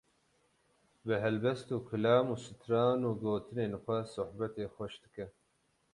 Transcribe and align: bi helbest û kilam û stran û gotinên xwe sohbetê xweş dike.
bi 1.05 1.15
helbest 1.25 1.67
û 1.75 1.77
kilam 1.89 2.25
û 2.33 2.35
stran 2.45 2.99
û 3.09 3.11
gotinên 3.23 3.73
xwe 3.83 3.99
sohbetê 4.15 4.65
xweş 4.75 4.93
dike. 5.03 5.27